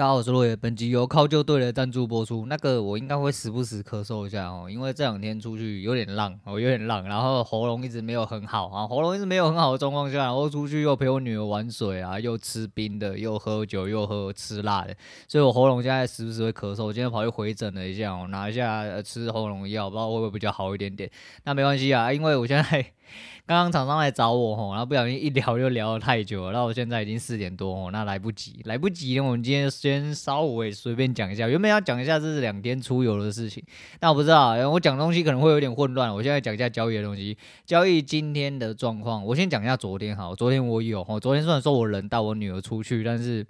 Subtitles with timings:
[0.00, 0.56] 大家好，我是落叶。
[0.56, 2.46] 本集由靠就对了赞助播出。
[2.46, 14.96] 那个我应该会时不时咳嗽一下哦，因为这两天出去有点浪哦，有点浪，然后喉咙一直没有很好啊，喉咙一直没有很好的状况下，然后出去又陪我女儿玩水啊，又吃冰的，又喝酒，又喝吃辣的，
[15.28, 16.86] 所以我喉咙现在时不时会咳嗽。
[16.86, 21.10] 我今天跑去回诊了一下哦，拿一下吃喉咙药，不知道会不会比较好一点点。
[21.44, 22.86] 那没关系啊，因为我现在。
[23.46, 29.18] 刚刚厂商来找我吼，然后不小心一聊就聊了太久了，然后我现在已经四点多吼，那来不及，来不及。
[29.18, 33.60] 我们今天先稍微随便讲一下，原本要讲一下这是两天出游的事情，
[33.98, 36.14] 但我不知道，我讲东西可能会有点混乱。
[36.14, 43.44] 我现在讲一下交易的东西，交易今天的状况，我先讲一下昨天好，昨天我有吼，昨天虽然说我人带我女儿出去，但是，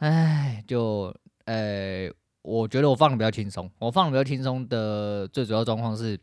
[0.00, 1.14] 唉，就
[1.46, 2.10] 呃，
[2.42, 6.18] 我觉得我放的比较轻松，我放的比较轻松的最主要状况是。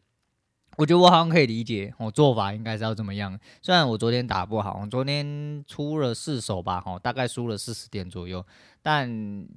[0.77, 3.39] 我觉得我好像可以理解，我做法应该是要怎么样。
[3.61, 8.45] 虽然我昨天打不好，我昨天出了四手吧，哈，大概输了四十点左右，
[8.81, 9.09] 但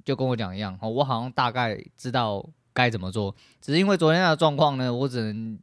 [0.03, 5.59] 就跟我讲一样，我好像大概知道该怎么做，只是因为昨天的状况呢，我只能。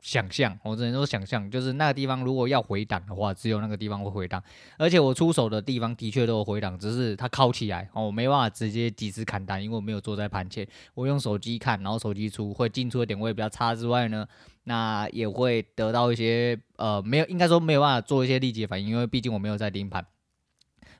[0.00, 4.42] 想象，我只能说想象，就是那个地方如果要回档的话，只有那个地方会回档，
[4.78, 14.26] 而且我出手的地方的确都有回档，只是它靠起来哦，没办法直接及时砍单，因为我没有坐在盘前，我用手机看，然后手机出会进出的点位比较差之外呢，
[14.64, 20.06] 那也会得到一些呃没有，应该说没有办法做一些立即反应，因为毕竟我没有在盯盘。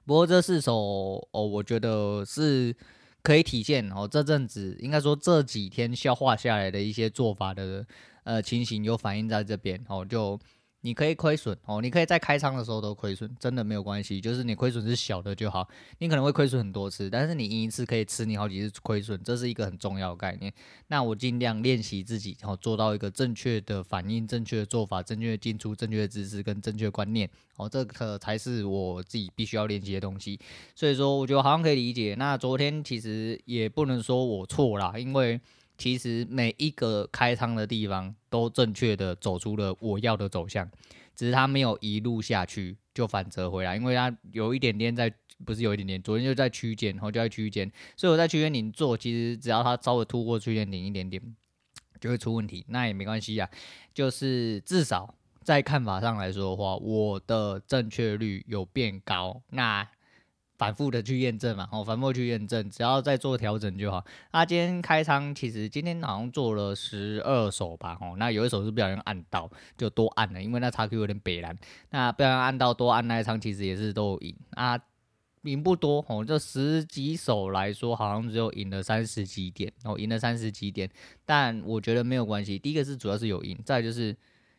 [0.05, 0.75] 不过这四手
[1.31, 2.75] 哦，我觉得是
[3.23, 7.87] 可以体现哦，这阵子应该说这几天消化下来的一些做法的。
[8.29, 10.39] 呃，情形有反映在这边哦，就
[10.83, 15.67] 你可以亏损哦，你可以在开仓的时候都亏损，真的没有关系，就是你亏损是小的就好。
[16.01, 20.53] 你可能会亏损很多次，但是你赢一次可以吃你好几次亏损，这是一个很重要的概念。
[20.89, 27.27] 那我尽量练习自己，然后做到一个正确的反应、正确的做法、正确的进出、正确的知识跟正确观念
[27.57, 30.39] 哦，这个才是我自己必须要练习的东西。
[30.75, 32.15] 所以说，我觉得好像可以理解。
[32.19, 35.41] 那昨天其实也不能说我错啦，因为。
[35.79, 40.69] 其实每一个开仓的地方都正确的走出了我要的走向，
[41.15, 45.11] 只是它没有一路下去就反折回来，因为它有一点点在，
[45.45, 51.23] 不是有一点点，昨天就在区间，然后就在区间，所以我在区间里做，其实只要它稍微突破区间顶一点点，
[52.01, 53.49] 就会出问题，那也没关系呀，
[53.95, 55.15] 就是至少
[55.45, 59.89] 在看法上来说的话，我的正确率有变高，那。
[60.59, 64.05] 反复的去验证嘛，哦，反复去验证，只要再做调整就好。
[64.33, 71.57] 那今天开仓，其实今天好像做了十二手吧，哦，那有一手是不小心按到，就多按了，因为那 XQ 有点北蓝，
[71.91, 74.77] 那不小心按到多按那一仓，其实也是都有赢啊，
[75.43, 80.91] 赢不多哦，这十几手来说，好像只有赢了三十几点，哦，赢了三十几点，
[81.25, 82.59] 但我觉得没有关系。
[82.59, 84.15] 第一个是主要是有赢，再就是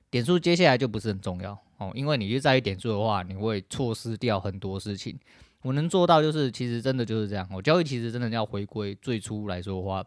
[0.10, 5.20] 点数接下来就不是很重要哦，因为你就在意点数的话，你会错失掉很多事情。
[5.62, 7.46] 我能做到就是，其实真的就是这样。
[7.52, 10.06] 我交易其实真的要回归最初来说的话，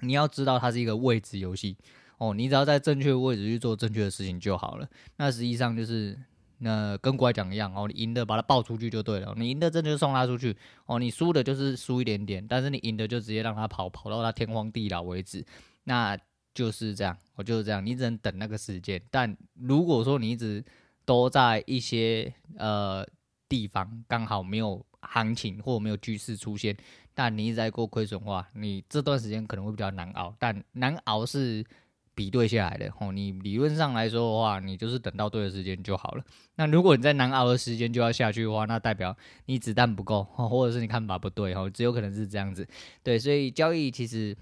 [0.00, 1.76] 你要知道它是一个位置游戏
[2.18, 4.88] 哦，你只要在正确位置去做正确的事情就好了。
[5.16, 6.18] 那实际上就是，
[6.58, 15.44] 那跟国外讲一样哦，你赢的把它爆出去就对了，你赢的真的就送它出去哦，你输的就是输一点点，但是你赢的就直接让它跑，跑到它天荒地老为止，
[15.84, 16.18] 那
[16.52, 19.00] 就是这样，我就是这样，你只能等那个时间。
[19.12, 20.64] 但如果说你一直
[21.04, 23.06] 都在一些呃。
[23.48, 26.76] 地方刚好没有行情或没有趋势出现，
[27.14, 30.34] 但你一直在过亏损的话，你这段时间可能会比较难熬。
[30.38, 31.64] 但难熬是
[32.14, 36.24] 比对下来的哦，你理论上来说的话，你就是等到对的时间就好了。
[36.56, 39.16] 那如果你在难熬的时间就要下去的话，那代表
[39.46, 42.66] 你子弹不够， 或者是你看法不对哦，只有可能是这样子。
[43.02, 44.36] 对，所以交易其实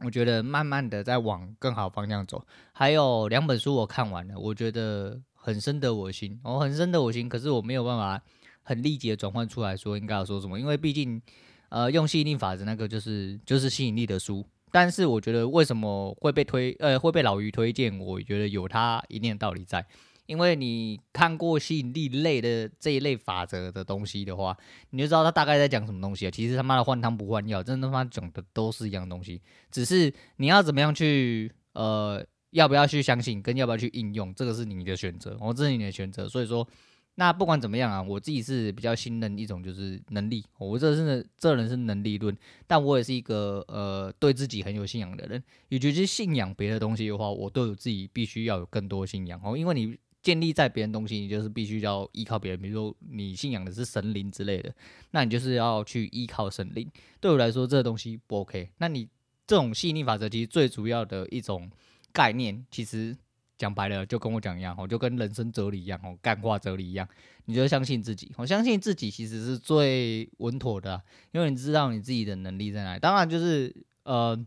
[0.00, 2.46] 我觉得慢慢的在往更好方向走。
[2.72, 5.20] 还有两本书我看完了，我觉得。
[5.44, 7.28] 很深得我心，哦，很深得我心。
[7.28, 8.18] 可是我没有办法
[8.62, 11.20] 很立即的转换出来说应该要说什么，因为毕竟，
[11.68, 14.42] 呃，用吸引力法则那个就是就是吸引力的书。
[14.72, 17.98] 但是我觉得为什么会被推，呃，会被老于推荐？
[17.98, 19.84] 我觉得有它一定的道理在，
[20.24, 24.56] 因为你看过吸引力类的这一类法则的东西的话，
[24.90, 26.30] 你就知道他大概在讲什么东西啊。
[26.30, 32.24] 其实他妈的换汤不换药，真的他妈讲的都是一样东西，只是你要怎么样去，呃。
[32.54, 36.28] 要不要去相信，跟要不要去应用，这个是你的选择，哦，这是你的选择。
[36.28, 36.66] 所以说，
[37.16, 42.32] 那不管怎么样啊，我自己是比较信任一种就是能力，我这是这人是能力论，
[42.68, 45.42] 但我也是一个呃对自己很有信仰的人。
[45.68, 52.62] 也就是信仰别的东西的话，我都有自己必须要有更多信仰哦，因为你建立在别人东西，你就是必须要依靠别人。
[52.62, 54.72] 比如说你信仰的是神灵之类的，
[55.10, 56.88] 那你就是要去依靠神灵。
[57.20, 58.70] 对我来说，这个东西不 OK。
[58.78, 59.08] 那你
[59.44, 61.68] 这种吸引力法则其实最主要的一种。
[62.14, 63.14] 概念其实
[63.58, 67.06] 讲白了，就跟我讲一样，哦，就跟人生哲理一样，哦，干话哲理一样，
[67.44, 71.02] 你就相信自己，我相信自己其实是最稳妥的，
[71.32, 73.00] 因为你知道你自己的能力在哪里。
[73.00, 74.46] 当然就是呃。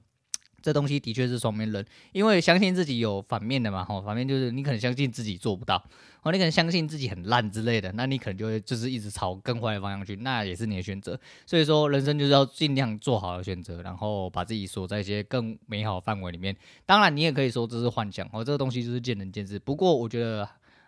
[0.67, 5.81] 这东西的确是双面刃，因为相信自己有反面的嘛，吼，反面就是你可能相信自己做不到，
[6.23, 11.17] 哦，你可能相信自己很烂之类的，那你可能就会就是一直朝更坏的方向去，那也是你的选择。
[11.45, 16.53] 所以说，人生就是要尽量做好的选择，然后把自己锁在一些更美好的范围里面。
[16.85, 19.57] 当然，你也可以说这是幻想，哦，这个东西就是见仁见智。
[19.57, 20.45] 不过，我觉得。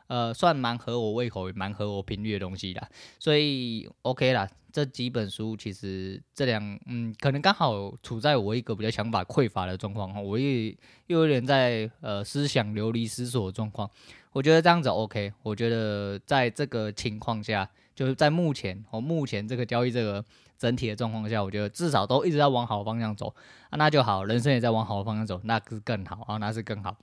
[0.09, 2.89] 呃，算蛮合我胃口，也蛮合我频率的东西啦，
[3.19, 4.49] 所以 OK 啦。
[4.71, 10.69] 这几本书其实这两，嗯，可能刚好处在我一个比较想法匮乏的状况哈，我也
[11.07, 13.89] 又有点在呃思想流离失所的状况。
[14.31, 20.23] 我觉得这样子 OK，我觉得在这个情况下，就是在目前我目前这个交易这个
[20.55, 23.33] 整体的状况下，我觉得至少都一直在往好的方向走
[23.71, 26.95] 啊，那就好，人生也在往好的方向走，那是更好啊，那是更好。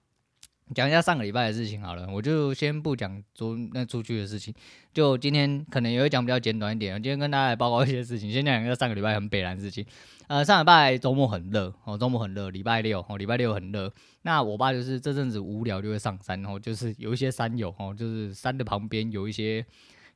[0.74, 4.52] 讲一下上个礼拜的事情好了，我就先不讲昨那出去的事情，
[4.92, 6.94] 就今天可能也会讲比较简短一点。
[7.02, 9.86] 今天跟大家来报告一些事情，先讲一下上个礼拜很北烂的事情。
[10.26, 13.92] 呃，上礼拜周末很热哦，周末很热，礼拜六哦，礼拜六很热。
[14.22, 19.64] 那我爸就是这阵子无聊就会上山然哦，就是有一些山友哦，就是山的旁边有一些。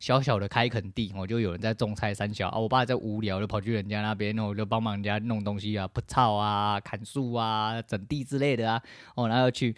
[0.00, 2.58] 小小的开垦地，我就有人在种菜三小啊。
[2.58, 8.82] 我爸在无聊就跑去人家那边，我就帮忙人家弄东西啊，铺草啊、砍树啊、整地之类的啊。
[9.14, 9.76] 哦，然后去，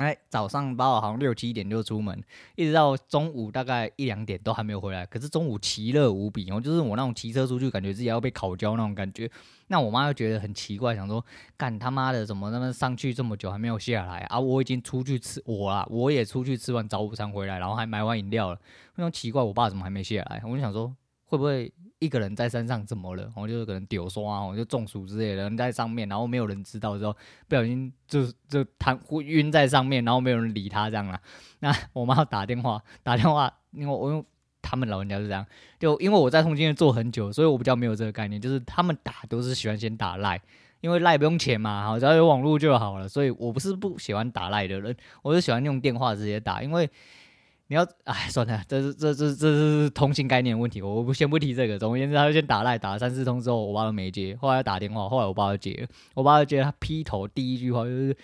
[0.00, 2.18] 哎，早上八好像六七点就出门，
[2.56, 5.04] 一直到中午大概一两点都还没有回来。
[5.04, 9.30] 可是中午其乐无比哦，就是我那种骑车出去，感觉自己要被烤焦那种感觉。
[9.66, 11.22] 那我妈就觉得很奇怪，想说
[11.54, 14.40] 干他妈的怎么那么上去这么久还没有下来啊？
[14.40, 18.56] 我已经出去吃我啊，我也出去吃完早午餐回来，然后还买完饮料了。
[18.94, 20.40] 非常奇怪，我爸怎么还没下来？
[20.46, 20.96] 我就想说
[21.26, 21.70] 会不会
[22.00, 23.30] 一个人在山上怎么了？
[23.36, 27.16] 我就是可能丢刷，我就中暑之类的，人在上面，然后没有人知道之后
[27.46, 31.20] 不小心就就瘫晕在上面，然后没有人理他这样啦。
[31.60, 34.24] 那我妈打电话打电话，因为我用。
[34.62, 35.44] 他们老人家是这样，
[35.80, 38.38] 就因为我在通讯做很久，所以我比较没有这个概念。
[38.38, 40.38] 就是他们打都是喜欢先打赖，
[40.82, 43.08] 因为赖不用钱嘛，好，只要有网络就好了。
[43.08, 46.62] 所以我不是不喜欢打赖的人，我是喜欢用电话直接打。
[46.62, 46.88] 因为
[47.70, 51.78] 你要， 哎，算了，这是这这这是通信概念问题，我不先不提这个。
[51.78, 58.16] 总而言之，他就先打赖，打了三四通之后，我爸都没接，后来打电话，后来我爸就接了，我爸就接他劈头第一句话就是。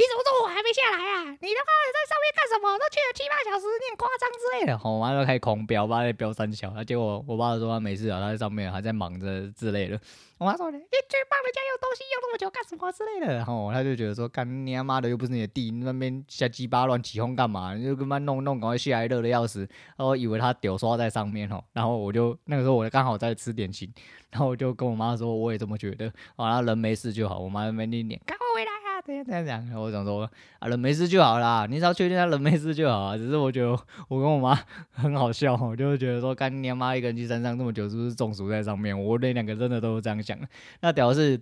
[0.00, 1.28] 你怎么说我还没下来啊？
[1.28, 2.72] 你他妈的在上面干什么？
[2.80, 4.72] 都去了七八小时，你很夸张之类的。
[4.78, 10.00] 吼， 我妈就开始狂飙，我爸在飙三小，结果我爸说他没事啊，他在上面还在忙着之类的。
[10.38, 13.34] 我妈说你去帮人家用东西用那么久干什么之类的。
[13.34, 17.74] 然后他就觉得说，干你他妈的又不是你的地，你那边瞎鸡巴乱起哄干嘛？
[17.74, 19.68] 你就跟他弄弄，赶快下来热的要死。
[19.98, 23.92] 然后以为他屌刷在上面哦，然后我就那个时候我刚好在吃点心，
[24.30, 26.10] 然后我就跟我妈说，我也这么觉得。
[26.36, 28.69] 啊，人没事就好，我妈没念念，赶快回来。
[29.04, 31.66] 这样这样讲，我想说啊，人没事就好啦。
[31.68, 33.16] 你只要确定他人没事就好啊。
[33.16, 33.70] 只是我觉得
[34.08, 34.58] 我跟我妈
[34.90, 38.98] 很好笑，我就会觉得说，干你妈一个人去山上这么久，是不是中暑在上面？
[38.98, 40.38] 我那两个真的都是这样想。
[40.80, 41.40] 那屌是，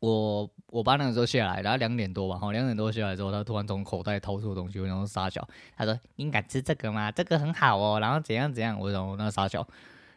[0.00, 5.46] 我我爸那个时候下来，然后两点多吧，哈，两点多下来之后，他突然从口袋掏出的东西，我想说傻小，
[5.76, 7.10] 他说你敢吃这个吗？
[7.10, 9.66] 这个很好哦，然后怎样怎样，我想说那傻小，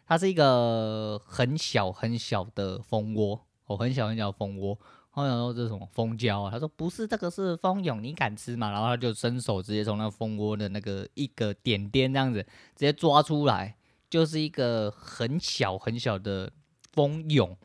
[0.07, 4.77] 它是一个很小很小的蜂窝，哦，很小很小的蜂窝。
[5.15, 6.49] 我想说这是什么蜂胶啊？
[6.49, 8.71] 他说不是，这个是蜂蛹，你敢吃吗？
[8.71, 13.75] 然后他就伸手直接从那蜂窝的那个一个点点这样子直接抓出来，
[14.09, 16.51] 就是一个很小很小的
[16.93, 17.55] 蜂蛹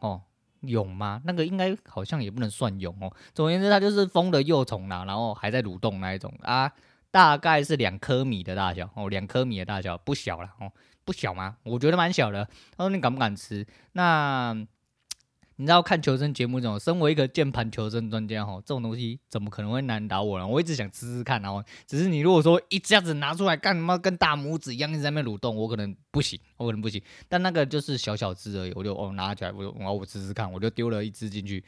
[0.00, 0.22] 哦，
[0.62, 1.22] 蛹吗？
[1.24, 3.14] 那个应该好像也不能算蛹哦。
[3.32, 6.72] 总而言之，它就是蜂的幼虫啦，然后还在蠕动那一种啊，
[7.12, 10.72] 大概是两颗米的大小哦，两颗米的大小，不小了哦，
[11.04, 11.58] 不小吗？
[11.62, 12.44] 我觉得蛮小的。
[12.76, 13.64] 他说你敢不敢吃？
[13.92, 14.66] 那。
[15.58, 20.46] 你知道看求生节目这种，身为一个键盘求生专家哈，这种东西怎么可能会难倒我呢？
[20.46, 27.00] 我一直想试试看，然后只是你如果说一下子拿出来干什么，跟大拇指一样一直在那边蠕动，我可能不行，我可能不行。
[27.26, 31.64] 但那个就是小小只而已，我就哦拿起来，我就哦我试试看，我就丢了一只进去，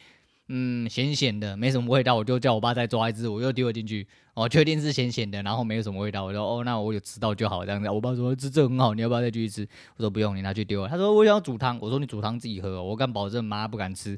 [0.49, 4.07] 嗯，咸咸的，没什么味道，我就叫我爸再抓一只，我又丢了进去。
[4.35, 6.25] 我确定是咸咸的，然后没有什么味道。
[6.25, 7.91] 我说哦，那我有吃到就好，这样子。
[7.91, 9.69] 我爸说这这很好，你要不要再继续吃？
[9.97, 10.89] 我说不用，你拿去丢了。
[10.89, 14.17] 他说我想要煮汤，我说你煮汤自己喝，我敢保证妈不敢吃，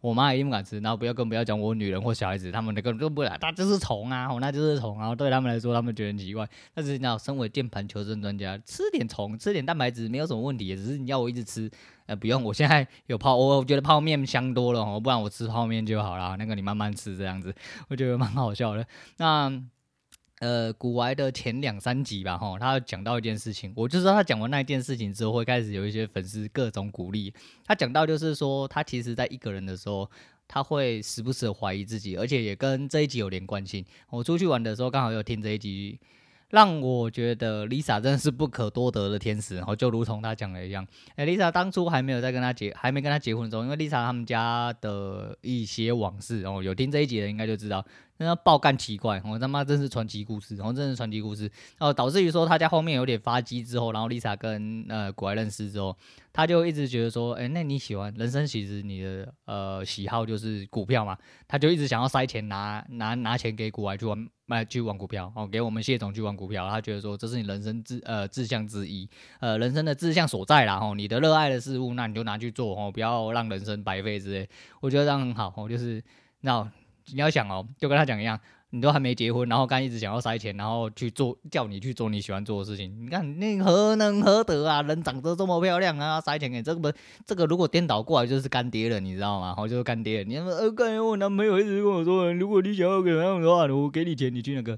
[0.00, 0.80] 我妈一定不敢吃。
[0.80, 5.14] 然后不要更不要讲我女人或小孩子，他们那个都不来，他就是虫啊，那就是虫啊。
[5.14, 6.46] 对他们来说，他们觉得很奇怪。
[6.74, 11.70] 但是你知道，身为键盘求生专家，吃点虫，吃点蛋白质没有什么问题，只是你要我一直吃，
[12.06, 12.42] 呃，不用。
[12.42, 16.36] 我现在有泡，我觉得泡面香多了，不然我吃泡面就好了。
[16.36, 17.54] 那个你慢慢吃这样子，
[17.88, 18.86] 我觉得蛮好笑的。
[19.18, 19.62] 那。
[20.40, 27.32] 呃，古玩的前两三集吧，哈，他讲到一件事情，我就知道他讲完那一件事情之后，会开始有一些粉丝各种鼓励。
[27.64, 30.10] 他讲到就是说，他其实在一个人的时候，
[30.46, 33.82] 他会时不时怀疑自己，而且也跟这一集有连贯性。
[34.10, 35.98] 我出去玩的时候，刚好有听这一集。
[36.54, 47.84] 让我觉得 Lisa 真的是不可多得的天使，然后就如同他讲的一样，哎，Lisa 当初还没有在跟他结，还没跟他结婚的时候，因为 Lisa 他们家的一些往事，哦，有听这一集的应该就知道。
[48.18, 51.42] 那爆干奇怪，我他妈真是传奇故事，然后真是传奇故事，
[51.76, 55.96] 然后导致于说他家后面有点发迹之后，然后 Lisa 跟呃古爱认识之后，
[56.34, 74.48] 他就一直觉得说，哎、那你喜欢人生，其实你的呃喜好就是股票嘛，他就一直想要塞钱拿拿拿钱给股外去玩卖去玩股票，哦，给我们谢总去玩股票，他觉得说这是你人生志呃志向之一，呃人生的志向所在啦，吼，你的热爱的事物，那你就拿去做，哦，不要让人生白费之类，
[74.80, 76.02] 我觉得这样很好，哦，就是
[76.40, 76.68] 那。
[77.12, 78.40] 你要想哦，就跟他讲一样，
[78.74, 82.92] 你都还没结婚，然后刚一直想要塞钱，然后去做，叫你去做你喜欢做的事情。
[83.06, 84.82] 你看你何能何德啊？
[84.82, 86.98] 人长得这么漂亮啊，塞钱给这个不？
[87.24, 89.54] 这个如果颠倒过来就是干爹了，你知道吗？
[89.54, 90.24] 好，就是干爹。
[90.24, 94.76] 你说呃，刚才我男朋友一直跟我说，如果你想要给他们的话，我给你钱，你去那个。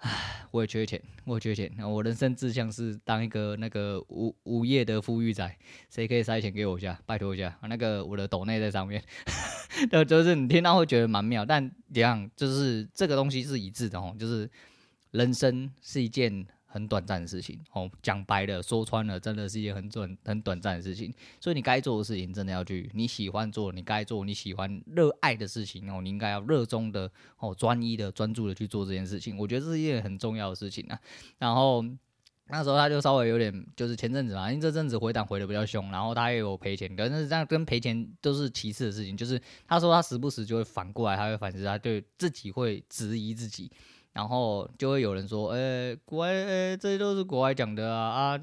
[0.00, 1.72] 唉，我也缺钱，我缺钱。
[1.78, 5.50] 我人生志向是当一个那个无无业的富裕仔，
[5.88, 7.00] 谁可以塞钱给我一下？
[7.06, 9.02] 拜托一下，那个我的斗内在上面。
[9.90, 14.50] 对，就是你听到会觉得蛮妙，但一样就是这个东西是一致的哦，就是
[15.10, 16.46] 人生是一件。
[16.66, 21.14] 很短暂的事情哦，讲白了，说穿了，真的是一件很短、很短暂的事情。
[21.40, 26.00] 所以你该做的事情，真的要去你喜欢做，你该做你喜欢、热爱的事情哦。
[26.02, 29.38] 你应该要热衷的哦，专一的、专注的去做这件事情。
[29.38, 30.98] 我觉得这是一件很重要的事情啊。
[31.38, 31.84] 然后
[32.48, 39.16] 那时候他就稍微有点，就是前阵子嘛，因为这阵子回档回的比较凶，然后他也有赔钱，可是这样跟赔钱都是其次的事情。
[39.16, 43.70] 就是他说他时不时就会反过来，他会反思，他对自己会质疑自己。
[44.12, 48.40] 然后就会有人说，呃、欸，国外，哎、欸，这些都是国外讲的啊啊，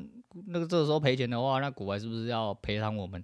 [0.47, 3.23] 那个这个时候赔钱的话，那国外是不是要赔偿我们？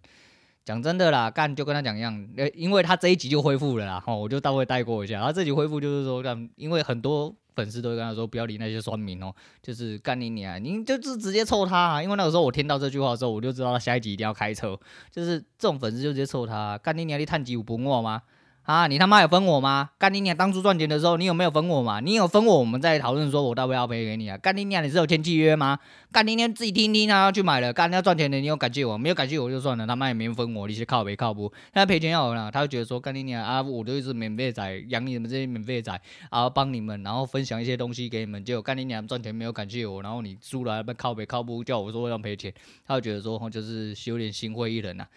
[0.63, 5.22] 讲真的啦，干就跟他讲一样，呃因为他这一集就恢复了啦，吼，我就大概带过一下。
[5.22, 9.34] 他这集恢复就是说，干，因为很多粉丝都会跟他说，不要理那些酸民哦，
[9.64, 12.04] 就是干你娘，你就是直接抽他啊。
[12.04, 18.22] 因为那个时候我听到这句话的时候，我就知道他下一集一定要开车，就是这种粉丝就直接抽他，干你娘，你叹气有不饿吗？
[18.67, 19.91] 啊，你他妈有分我吗？
[19.97, 20.36] 干你娘！
[20.36, 22.01] 当初赚钱的时候，你有没有分我嘛？
[22.01, 24.38] 你有分我，我们再讨论说，我要不要赔给你啊？
[24.38, 24.83] 干你娘！
[24.83, 25.79] 你是有签契约吗？
[26.12, 26.53] 干你娘！
[26.53, 27.71] 自己听听啊，去买了。
[27.71, 29.88] 干你要赚钱的，你有感谢我，没有感谢我就算了。
[29.88, 31.50] 他妈也没分我，你是靠北靠不？
[31.71, 33.62] 他赔钱要我了，他就觉得说，干你娘啊！
[33.62, 35.93] 我就是免费仔，养你们这些免费仔，
[36.29, 38.43] 然后帮你们，然后分享一些东西给你们。
[38.43, 42.53] 结果干你娘赚钱没有感谢我，然后你输了还靠北靠不叫我说要赔钱，
[42.86, 45.07] 他就觉得说，就是有点心灰意冷啊。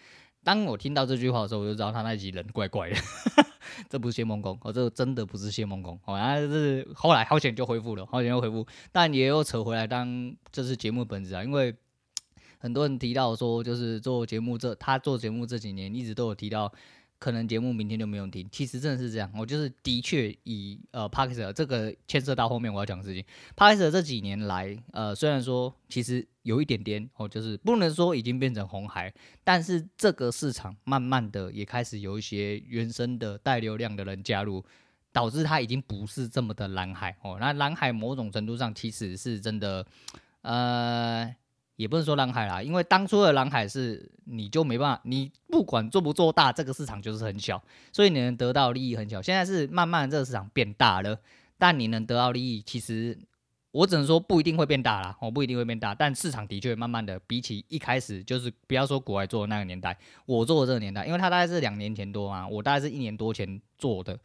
[0.43, 2.95] 当我听到这句话的时候，我就知道他那集人怪怪的。
[3.89, 11.73] 这不是谢孟恭，哦，这真的不是谢孟恭，哦，然后是后来好险就恢复了，好险又恢复，但也有扯回来当这是节目本质啊，因为
[12.57, 16.71] 很多人提到说，就是做节目这他做节目这几年一直都有提到。
[17.21, 19.31] 可能节目明天就没有听，其实真的是这样。
[19.37, 23.23] 我就是的确以呃 Podcast 这个牵涉到后面我要讲的事情。
[23.55, 29.13] Podcast 这几年来，呃，虽然说其实有一点点哦，就是不能说已经变成红海，
[29.43, 34.65] 但是这个市场慢慢的也开始有一些原生的带流量的人加入，
[35.13, 37.37] 导致它已经不是这么的蓝海哦。
[37.39, 39.85] 那蓝海某种程度上其实是真的，
[40.41, 41.35] 呃。
[41.81, 47.59] 也不是说蓝海啦，因为当初的蓝海是你就没办法，你不管做不做大，这个市场就是很小，
[47.91, 49.19] 所以你能得到利益很小。
[49.19, 51.17] 现在是慢慢这个市场变大了，
[51.57, 53.17] 但你能得到利益，其实
[53.71, 59.97] 我只能说不一定会变大啦，我不一定会变大，但市场的确慢慢的比起一开始就是不要说国外做的那个年代，
[60.27, 64.19] 我做的这个年代，因为它大概是两年前多嘛，我大概是一年多前做的。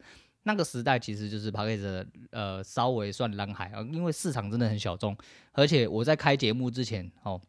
[0.47, 5.13] 那个时代其实就是 Podcast 呃稍微算蓝海啊，因为市场真的很小众，
[5.51, 7.39] 而且我在开节目之前哦，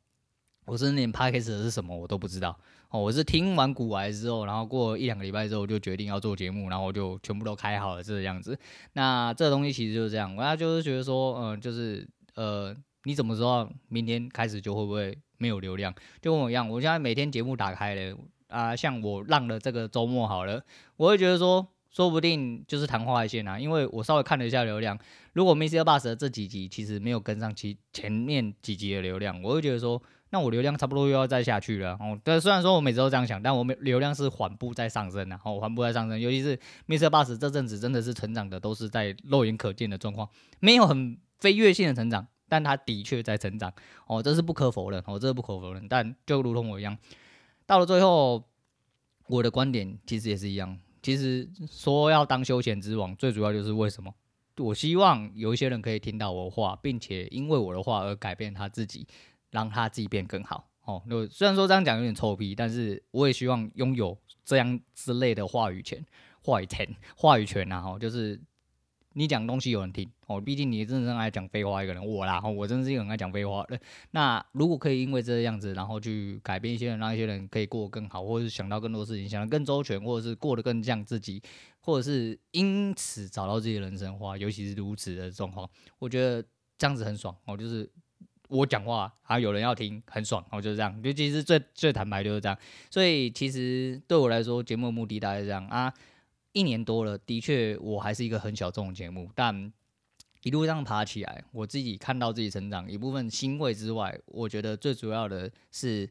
[0.67, 2.59] 我是连 Podcast 是什么我都不知道
[2.91, 8.59] 哦，我是听完股癌之后，然后过一两个礼拜之后就决定要做节目，然后我就全部都开好了这个样子。
[8.95, 12.75] 那这个东西其实就是这样，我就是觉得说，嗯、就是呃，
[13.05, 15.95] 你怎么知道明天开始就会不会没有流量？
[16.21, 20.65] 就跟我一样，我现在每天节目打开了啊，像我浪了这个周末好了，
[20.97, 21.65] 我会觉得说。
[21.99, 24.97] 说不定就是昙花一现啊，因为我稍微看了一下流量，
[25.33, 30.01] 如果 MixerBox 的这几集其实没有跟上其前面几集的流量，我会觉得说，
[30.31, 31.95] 那我流量差不多又要再下去了。
[31.95, 40.29] 哦，但虽然说我每次都这样想，但我们流量是缓步在上升的，哦，缓步在上升，尤其是 MixerBox 这阵子真的是成长的都是在肉眼可见的状况，
[40.61, 43.73] 没有很飞跃性的成长，但它的确在成长，
[44.07, 46.97] 哦，这是不可否认，哦，这是不可否认，但就如同我一样，
[47.67, 48.45] 到了最后，
[49.27, 50.79] 我的观点其实也是一样。
[51.03, 54.13] 其实说要当休闲之王，最主要就是为什么？
[54.59, 59.07] 我希望有一些人可以听到我的话，并且因为我的话而改变他自己，
[59.51, 60.69] 让他自己变更好。
[60.85, 66.05] 哦，那虽然说这样讲有点臭屁，但是我也希望拥有这样之类的话语权、
[66.43, 67.83] 话语权、话语权啊！
[67.87, 68.41] 哦，就是
[69.15, 73.79] 你讲东西有人听哦，毕竟你真正爱讲废话一个人，我啦，我真的是一个很爱讲废话的。
[74.13, 81.43] 那如果可以因为这个样子，然后去改变一些人，让一些人可以过得更好，或者是想到更多事情，想得更周全，或者是过得更像自己，
[81.81, 86.43] 或者是因此找到自己的人生话，尤其是如此的状况，我觉得
[86.77, 87.91] 这样子很爽哦，就是。
[88.51, 90.99] 我讲话啊，有人要听，很爽，我就是这样。
[91.05, 92.57] 尤其是最最坦白就是这样。
[92.91, 95.93] 所以其实对我来说，节目的目的大概是这样啊。
[96.53, 99.73] 一年多了，的确我还是一个很小众的节目，但
[100.43, 106.09] 一路上爬起来，我自己看到自己成长，一部分欣慰之外，我觉得最主要的是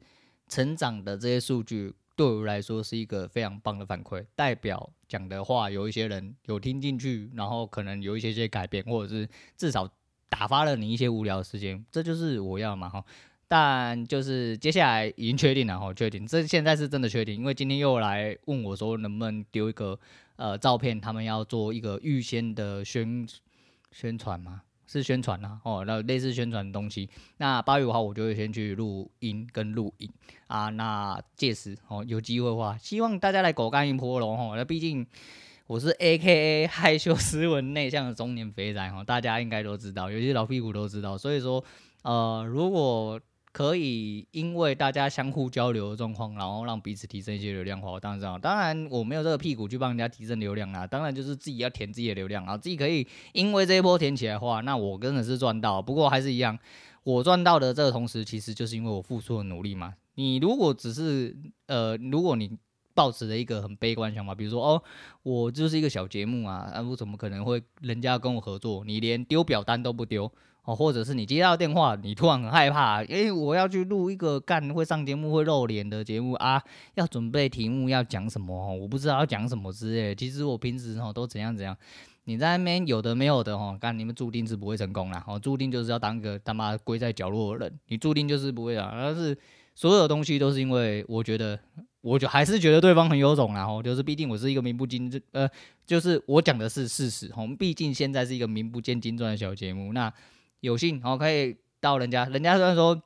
[0.48, 9.90] 成长的这些数据，对我来说是一个非常棒的反馈，代表讲的话有一些人有听进去，然后可能有一些些改变，或者是至少。
[10.30, 13.04] 打发了你一些无聊的时间，这就是我要嘛哈。
[13.48, 19.98] 但就是接下来已经确定了哈，确定这现在是真的确定，因为今天又来问我说能不能丢一个
[20.38, 23.28] 呃照片，他们要做一个预先的宣
[23.92, 24.62] 宣传吗？
[24.88, 27.10] 是宣传啊哦，那类似宣传的东西。
[27.38, 30.10] 那八月五号我就会先去录音跟录影
[30.48, 30.70] 啊。
[30.70, 34.56] 那届时哦有机会的话，希望大家来狗干一波喽哈。
[34.56, 35.06] 那毕竟。
[35.68, 41.18] 我是 A.K.A 害羞、斯文、内向的中年肥仔哈，大家应该都知道，有些老屁股都知道。
[41.18, 41.62] 所以说，
[42.04, 43.20] 呃，如果
[43.58, 48.38] 可以因为大家相互交流的状况，然后让彼此提升一些流量的话，我当然知道。
[48.38, 50.86] 当然，我没有这个屁股去帮人家提升流量啊。
[50.86, 55.82] 当然，就是自己要填自己的流量啊，自己可以因为这一波填起来的话，那我真的是赚到。
[55.82, 56.56] 不过还是一样，
[57.02, 59.96] 我赚到的这个同时，其实就是因为我付出的努力嘛。
[60.14, 61.36] 你如果只是
[61.66, 62.56] 呃，如果你
[62.94, 64.84] 抱持了一个很悲观想法，比如说哦，
[65.24, 68.86] 我就是一个小节目啊，啊，我怎么可能会人家跟我合作？
[68.86, 70.32] 你连丢表单都不丢
[70.68, 76.62] 哦，或者是你接到电话，你突然很害怕，诶、欸，我要去录一个干会上节目会露脸的节目啊，
[76.96, 80.14] 要准备题目要讲什么，我不知道要讲什么之类。
[80.14, 81.74] 其实我平时哦都怎样怎样，
[82.26, 89.38] 你在那边有的没有的哦，干你们注定是不会成功啦，哦，注定就是要当个他妈跪在角落的人，你注定就是不会啊，但是
[89.74, 91.58] 所有东西都是因为我觉得。
[92.02, 95.50] 我就还是觉得对方很有种，然后就是毕竟我是一个名不经，呃，
[95.86, 100.14] 就是我讲的是事实，我们毕竟现在是一个名不见经传的小节目，那
[100.60, 103.02] 有幸然后可以到人家，人家虽然说。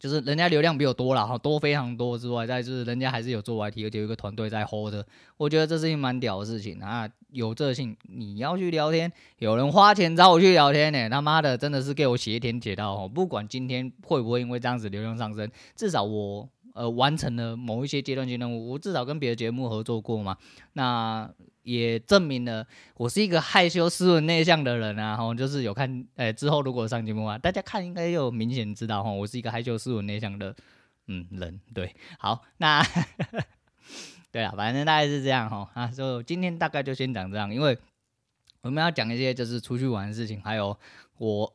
[0.00, 5.04] 就是人家流量比我多了哈，多非常多之外，再就是人家还是有做 YT，而且有一个团队在 hold 着，
[5.36, 7.10] 我觉得这是一蛮屌的事情啊。
[7.32, 20.38] 有这性，你要去聊天，有人花钱找我去聊天呢，他妈的真的是给我写天写到哦，不管今天会不会因为这样子流量上升，至少我呃完成了某一些阶段性任务，我至少跟别的节目合作过嘛，
[20.72, 21.30] 那。
[21.64, 25.14] 也证明了我是一个害羞、斯文、内向的人啊！
[25.14, 30.56] 哈，就是有看，哎、之后如果上节目啊，大家看应该有明显知道哈，我是一个害羞、斯文、内向的
[31.08, 31.60] 嗯人。
[31.74, 32.82] 对，好，那
[34.32, 37.76] 对啊，反正大概是这样哈啊，就今天大概就先讲这样，因为
[38.62, 40.74] 我们要讲一些就是出去玩的事情，还有
[41.18, 41.52] 我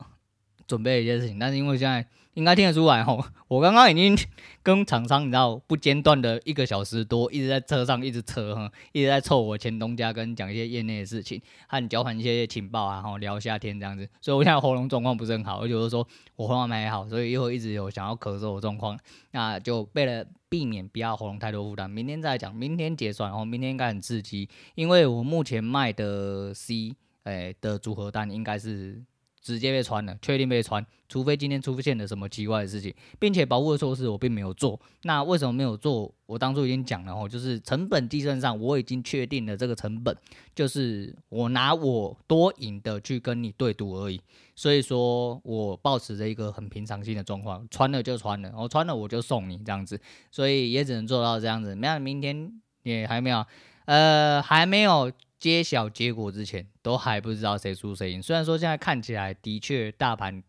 [0.67, 2.07] 准备一些事情，但是因为现在。
[2.33, 4.17] 应该听得出来吼， 我刚刚已经
[4.63, 18.97] 跟厂商你知道不间断的一个小时多，一直在车上一直扯哈，一直在凑我前东家跟讲一些业内的事情，和交换一些情报啊，然后聊夏天这样子，所以我现在喉咙状况不是很好，而且我说我喉咙没好，所以以后一直有想要咳嗽的状况，
[19.31, 29.03] 那就为了避免不要喉咙太多负担，明天再讲，明天结算，然后明天应该很刺激，因为我目前卖的 C 诶、的组合单应该是。
[29.43, 34.79] 直接被穿了，确定被穿，除非今天出现了什么奇怪的事情，并且保护的措施我并没有做。
[35.03, 36.09] 那为什么没有做？
[36.25, 40.15] 我当初已经讲了哦，就是成本计算上我已经确定了这个成本，
[40.55, 44.19] 就是我拿我多赢的去跟你对赌而已。
[44.55, 49.99] 所以说我保持着一个很平常心的状况，穿了就穿了，我穿了我就送你这样子，
[50.31, 51.75] 所以也只能做到这样子。
[51.75, 52.49] 那明天
[52.83, 53.45] 也还没有，
[53.85, 55.11] 呃，还没有。
[55.43, 58.23] 揭晓结果之前，都还不知道谁输谁赢。
[58.23, 60.41] 虽然说现在看起来的确大盘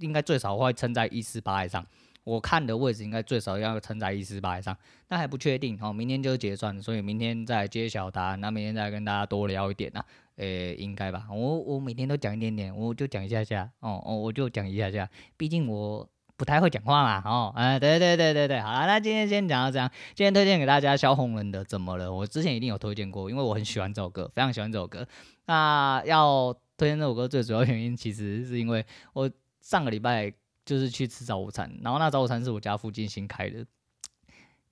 [0.00, 1.86] 应该最少会撑在一四八以上，
[2.24, 4.74] 我看的位置应该最少要撑在一四八以上，
[5.06, 5.78] 但还不确定。
[5.82, 8.40] 哦，明天就结算，所以明天再揭晓答案。
[8.40, 11.26] 那明天再跟大家多聊一点呐、啊，诶、应该吧。
[11.30, 13.70] 我我每天都讲一点点，我就讲一下下。
[13.80, 16.08] 哦哦，我就讲一下下，毕竟我。
[16.42, 19.88] 不太会讲话嘛，哦，哎，对对对对对，好了，那今天先讲到这样。
[20.12, 25.06] 今天推荐给大家萧红人的《怎么了》，我之前一定有推荐过，因为我很喜欢这首歌，非常喜欢这首歌。
[25.44, 30.32] 那要推荐这首歌最主要原因，其实是因为我上个礼拜
[30.66, 33.64] 就是去吃早午餐，然后那早午餐是我家附近新开的，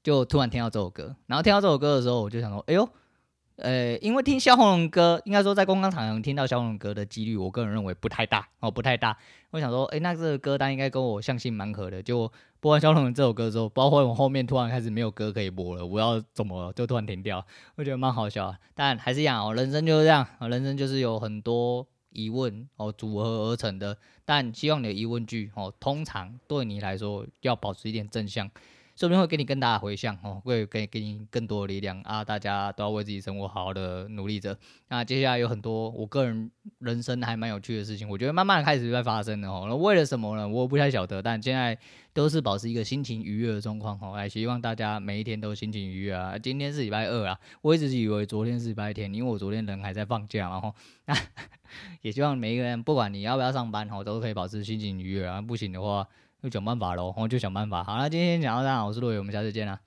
[0.02, 2.88] 就突然听到这首歌，然后听到这首歌的时候，我就想说，哎呦。
[3.60, 9.16] 呃，因为听萧红龙歌，应该说在公共场合听到萧红龙歌的几率，我个人认为不太大哦，不太大。
[9.50, 12.02] 我想说，哎，那这个歌单应该跟我相性蛮合的。
[12.02, 17.44] 就播完萧红龙这首歌之后，包括我后面突然开始没有歌可以播了，我要怎么就突然停掉，
[17.76, 18.54] 我觉得蛮好笑。
[18.74, 23.96] 但还是一样哦，人生就是这样，人生就是有很多疑问哦组合而成的。
[24.24, 28.50] 但希望你的疑问句哦，通常对你来说要保持一点正向。
[29.00, 32.22] 说不定会给你更大的回响哦，会给给你更多的力量啊！
[32.22, 34.54] 大家都要为自己生活好好的努力着。
[34.88, 39.64] 那接下来有很多我个人人生还蛮有趣的事情，我觉得慢慢的开始在发生了哦。
[39.70, 40.46] 那为了什么呢？
[40.46, 41.78] 我不太晓得，但现在
[42.12, 44.14] 都是保持一个心情愉悦的状况哦。
[44.18, 46.36] 来，希望大家每一天都心情愉悦啊！
[46.36, 50.74] 今天是礼拜二啊，我一直以为昨天是礼拜天，因为我昨天人还在放假，然后
[51.06, 51.16] 那
[52.02, 55.40] 也希望每一个人不管你要不要上班哦，都可以保持心情愉悦啊。
[55.40, 56.06] 不行的话。
[56.42, 57.84] 就想办法喽，我就想办法。
[57.84, 59.78] 好，了今天讲到这，我是陆伟，我们下次见啦。